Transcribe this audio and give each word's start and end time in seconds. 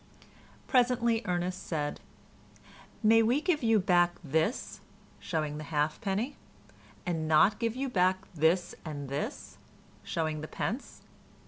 Presently 0.67 1.21
Ernest 1.25 1.61
said, 1.61 2.01
"May 3.03 3.21
we 3.21 3.39
give 3.39 3.61
you 3.61 3.77
back 3.77 4.15
this" 4.23 4.79
(showing 5.19 5.59
the 5.59 5.65
halfpenny) 5.65 6.37
"and 7.05 7.27
not 7.27 7.59
give 7.59 7.75
you 7.75 7.87
back 7.87 8.25
this 8.33 8.73
and 8.83 9.09
this?" 9.09 9.59
(showing 10.01 10.41
the 10.41 10.47
pence). 10.47 11.03